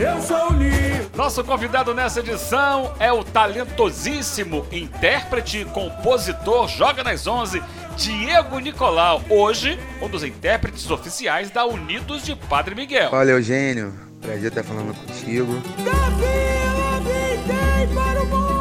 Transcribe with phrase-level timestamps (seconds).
[0.00, 1.10] Eu sou livre.
[1.14, 7.62] Nosso convidado nessa edição é o talentosíssimo intérprete e compositor Joga nas 11,
[7.98, 9.20] Diego Nicolau.
[9.28, 13.10] Hoje, um dos intérpretes oficiais da Unidos de Padre Miguel.
[13.12, 13.92] Olha, Eugênio,
[14.22, 15.60] prazer estar falando contigo.
[15.84, 18.59] Gabriela Vintém para o mundo!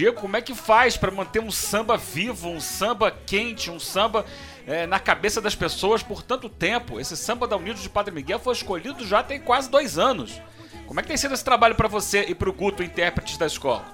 [0.00, 4.24] Diego, como é que faz para manter um samba vivo, um samba quente, um samba
[4.66, 6.98] é, na cabeça das pessoas por tanto tempo?
[6.98, 10.40] Esse samba da Unidos de Padre Miguel foi escolhido já tem quase dois anos.
[10.86, 13.44] Como é que tem sido esse trabalho para você e para o Guto, intérpretes da
[13.44, 13.84] escola?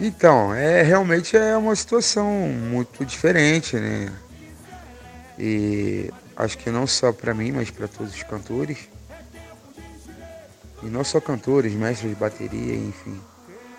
[0.00, 4.10] Então, é realmente é uma situação muito diferente, né?
[5.38, 8.88] E acho que não só para mim, mas para todos os cantores.
[10.82, 13.20] E não só cantores, mestres de bateria, enfim.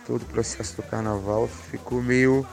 [0.05, 2.45] Todo o processo do carnaval ficou meio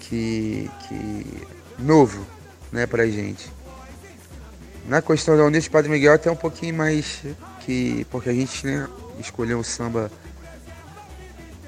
[0.00, 1.46] que, que
[1.78, 2.24] novo,
[2.70, 3.50] né, pra gente.
[4.86, 7.22] Na questão da Unidos Padre Miguel até um pouquinho mais
[7.60, 8.06] que.
[8.10, 8.86] Porque a gente né,
[9.18, 10.10] escolheu o samba.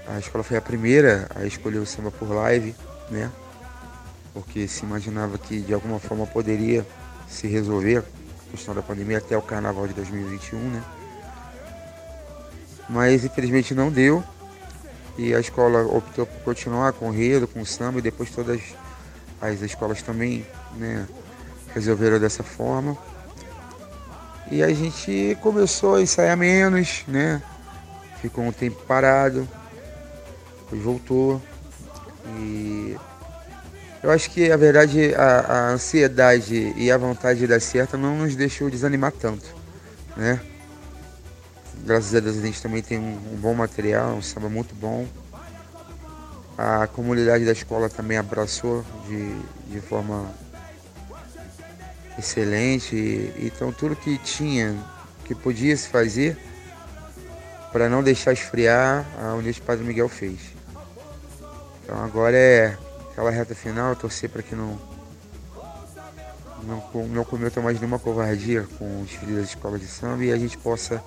[0.07, 2.75] A escola foi a primeira a escolher o samba por live,
[3.11, 3.31] né?
[4.33, 6.87] Porque se imaginava que de alguma forma poderia
[7.27, 10.85] se resolver a questão da pandemia até o carnaval de 2021, né?
[12.89, 14.23] Mas infelizmente não deu.
[15.19, 18.61] E a escola optou por continuar com o enredo, com o samba, e depois todas
[19.41, 21.07] as escolas também né,
[21.75, 22.97] resolveram dessa forma.
[24.51, 27.43] E a gente começou a ensaiar menos, né?
[28.21, 29.49] Ficou um tempo parado,
[30.61, 31.43] depois voltou.
[32.39, 32.97] E
[34.03, 38.19] eu acho que a verdade, a, a ansiedade e a vontade de dar certo não
[38.19, 39.47] nos deixou desanimar tanto,
[40.17, 40.41] né?
[41.87, 45.07] Graças a Deus a gente também tem um, um bom material, um samba muito bom.
[46.59, 50.29] A comunidade da escola também abraçou de, de forma
[52.19, 53.33] excelente.
[53.39, 54.77] Então tudo que tinha,
[55.25, 56.37] que podia se fazer
[57.71, 60.41] para não deixar esfriar, a Unidos Padre Miguel fez.
[61.85, 62.77] Então agora é
[63.13, 64.77] aquela reta final, torcer para que não,
[66.65, 70.37] não, não cometa mais nenhuma covardia com os filhos da escola de samba e a
[70.37, 71.01] gente possa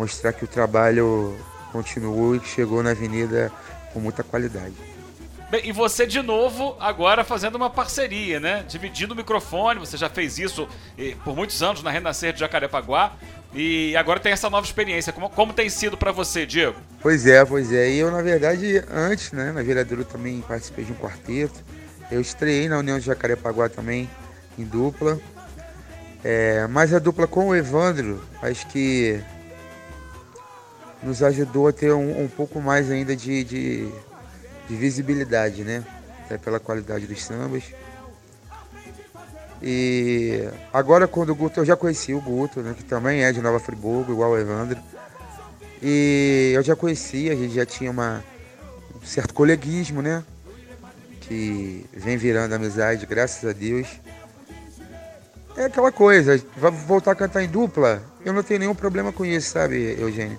[0.00, 1.36] mostrar que o trabalho
[1.72, 3.52] continuou e que chegou na avenida
[3.92, 4.74] com muita qualidade.
[5.50, 8.64] Bem, e você de novo agora fazendo uma parceria, né?
[8.66, 10.66] Dividindo o microfone, você já fez isso
[10.96, 13.12] eh, por muitos anos na Renascer de Jacarepaguá
[13.52, 15.12] e agora tem essa nova experiência.
[15.12, 16.76] Como, como tem sido para você, Diego?
[17.02, 17.90] Pois é, pois é.
[17.90, 21.62] E eu, na verdade, antes, né, na Viradouro também participei de um quarteto.
[22.10, 24.08] Eu estreiei na União de Jacarepaguá também,
[24.56, 25.18] em dupla.
[26.24, 29.20] É, mas a dupla com o Evandro, acho que
[31.02, 33.88] nos ajudou a ter um, um pouco mais ainda de, de,
[34.68, 35.84] de, visibilidade, né?
[36.24, 37.64] Até pela qualidade dos sambas.
[39.62, 42.74] E agora quando o Guto, eu já conheci o Guto, né?
[42.76, 44.78] Que também é de Nova Friburgo, igual o Evandro.
[45.82, 48.22] E eu já conhecia, a gente já tinha uma,
[48.94, 50.22] um certo coleguismo, né?
[51.22, 53.88] Que vem virando amizade, graças a Deus.
[55.56, 59.26] É aquela coisa, vai voltar a cantar em dupla, eu não tenho nenhum problema com
[59.26, 60.38] isso, sabe, Eugênio?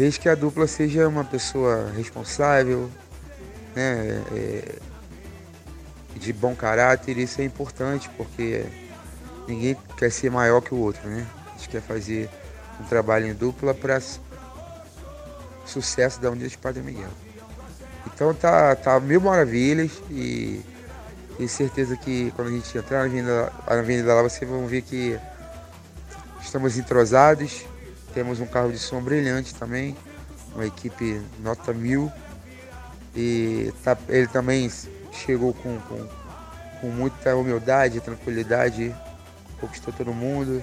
[0.00, 2.88] Desde que a dupla seja uma pessoa responsável,
[3.76, 4.78] né, é,
[6.16, 8.64] de bom caráter, isso é importante, porque
[9.46, 11.26] ninguém quer ser maior que o outro, né?
[11.48, 12.30] A gente quer fazer
[12.80, 14.00] um trabalho em dupla para
[15.66, 17.10] sucesso da Unidade de Padre Miguel.
[18.06, 20.62] Então tá, tá mil maravilhas e
[21.36, 24.80] tenho certeza que quando a gente entrar na avenida, na avenida lá, vocês vão ver
[24.80, 25.20] que
[26.40, 27.66] estamos entrosados,
[28.10, 29.96] temos um carro de som brilhante também,
[30.54, 32.10] uma equipe nota mil.
[33.14, 34.70] E tá, ele também
[35.12, 36.08] chegou com, com,
[36.80, 38.94] com muita humildade, tranquilidade,
[39.60, 40.62] conquistou todo mundo.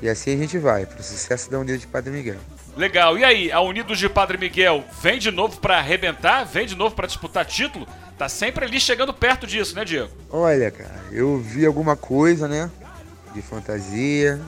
[0.00, 2.38] E assim a gente vai, para o sucesso da Unidade de Padre Miguel.
[2.76, 3.18] Legal.
[3.18, 6.44] E aí, a Unidos de Padre Miguel vem de novo para arrebentar?
[6.44, 7.88] Vem de novo para disputar título?
[8.16, 10.10] Tá sempre ali chegando perto disso, né, Diego?
[10.30, 12.70] Olha, cara, eu vi alguma coisa, né?
[13.34, 14.40] De fantasia,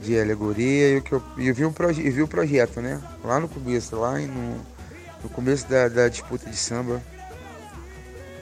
[0.00, 3.00] de alegoria e, o que eu, e vi, um proje, vi o projeto, né?
[3.22, 4.56] Lá no começo, lá no,
[5.22, 7.02] no começo da, da, disputa de samba,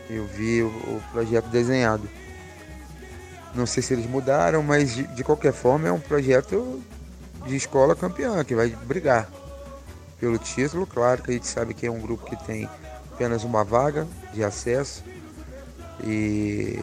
[0.09, 2.09] eu vi o, o, projeto desenhado.
[3.55, 6.81] Não sei se eles mudaram, mas de, de qualquer forma é um projeto
[7.47, 9.29] de escola campeã, que vai brigar
[10.21, 10.87] pelo título.
[10.87, 12.69] Claro que a gente sabe que é um grupo que tem
[13.13, 15.03] apenas uma vaga de acesso
[16.05, 16.79] e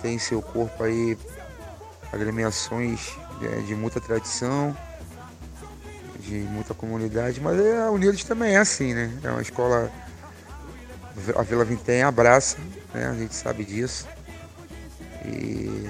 [0.00, 1.16] tem em seu corpo aí
[2.12, 4.76] agremiações é, de muita tradição,
[6.20, 9.12] de muita comunidade, mas é, a Unidos também é assim, né?
[9.22, 9.90] É uma escola.
[11.36, 12.56] A Vila Vintém abraça,
[12.94, 13.06] né?
[13.06, 14.06] A gente sabe disso.
[15.24, 15.88] E,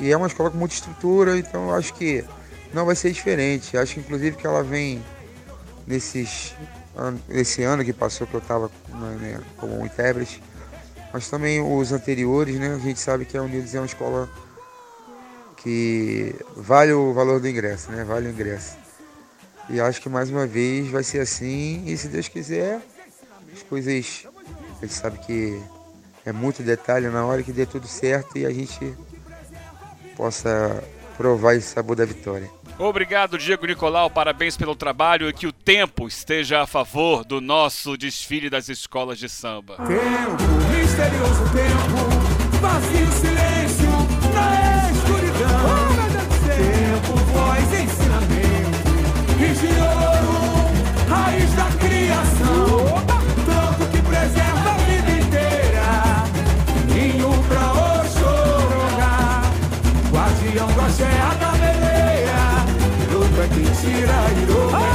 [0.00, 2.24] e é uma escola com muita estrutura, então acho que
[2.72, 3.76] não vai ser diferente.
[3.76, 5.02] Acho inclusive que ela vem
[5.86, 6.54] nesses
[7.28, 8.70] esse ano que passou que eu estava
[9.20, 10.42] né, como intérprete,
[11.12, 12.74] mas também os anteriores, né?
[12.74, 14.28] A gente sabe que a Unidos é uma escola
[15.62, 18.04] que vale o valor do ingresso, né?
[18.04, 18.76] Vale o ingresso.
[19.68, 22.80] E acho que mais uma vez vai ser assim e se Deus quiser,
[23.52, 24.24] as coisas
[24.80, 25.60] a gente sabe que
[26.24, 28.94] é muito detalhe na hora que dê tudo certo e a gente
[30.16, 30.82] possa
[31.16, 32.48] provar esse sabor da vitória.
[32.78, 34.08] Obrigado, Diego Nicolau.
[34.08, 39.18] Parabéns pelo trabalho e que o tempo esteja a favor do nosso desfile das escolas
[39.18, 39.76] de samba.
[39.78, 43.47] Tempo, misterioso tempo, vazio silêncio
[63.90, 64.87] 開いろ